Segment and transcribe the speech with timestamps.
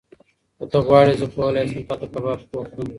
[0.57, 2.87] که ته غواړې، زه کولی شم تاته کباب پخ کړم.